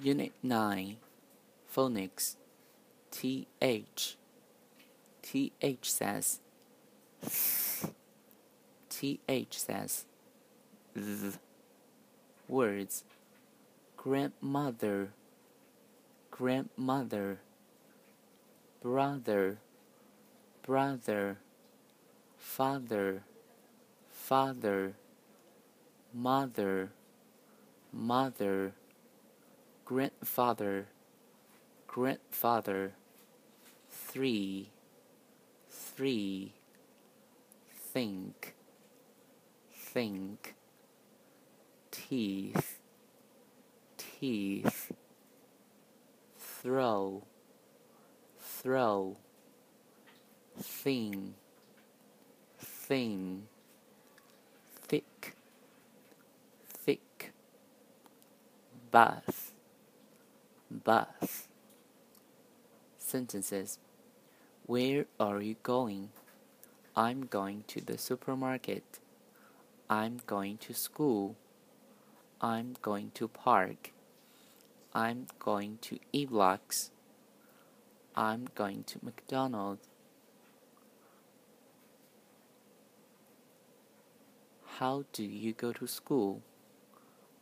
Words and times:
Unit 0.00 0.32
9 0.42 0.96
Phonics 1.72 2.34
TH 3.12 4.16
TH 5.22 5.90
says 5.90 6.40
TH 8.88 9.58
says 9.58 10.04
th 10.96 11.38
words 12.48 13.04
grandmother 13.96 15.10
grandmother 16.32 17.38
brother 18.82 19.58
brother 20.66 21.38
father 22.36 23.22
father 24.10 24.94
mother 26.12 26.90
mother 27.92 28.72
grandfather 29.84 30.86
grandfather 31.86 32.92
three 33.90 34.70
three 35.70 36.52
think 37.92 38.54
think 39.74 40.54
teeth 41.90 42.78
teeth 43.98 44.90
throw 46.38 47.22
throw 48.40 49.16
thing 50.58 51.34
thing 52.58 53.42
thick 54.88 55.36
thick 56.66 57.32
bath 58.90 59.43
bath 60.84 61.48
sentences 62.98 63.78
where 64.66 65.04
are 65.20 65.42
you 65.42 65.56
going? 65.62 66.08
I'm 66.96 67.26
going 67.26 67.64
to 67.66 67.82
the 67.82 67.98
supermarket. 67.98 68.98
I'm 69.90 70.22
going 70.26 70.56
to 70.58 70.72
school. 70.72 71.36
I'm 72.40 72.74
going 72.80 73.10
to 73.16 73.28
park. 73.28 73.92
I'm 74.94 75.26
going 75.38 75.80
to 75.82 75.98
e-blocks. 76.12 76.92
I'm 78.16 78.48
going 78.54 78.84
to 78.84 79.00
mcdonald's. 79.02 79.86
How 84.78 85.04
do 85.12 85.24
you 85.24 85.52
go 85.52 85.74
to 85.74 85.86
school? 85.86 86.40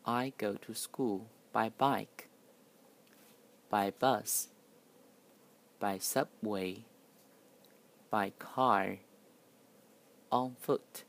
I 0.04 0.32
go 0.38 0.54
to 0.54 0.74
school 0.74 1.26
by 1.52 1.68
bike 1.68 2.26
by 3.72 3.90
bus, 3.90 4.48
by 5.80 5.96
subway, 5.96 6.84
by 8.10 8.30
car, 8.38 8.98
on 10.30 10.54
foot. 10.60 11.04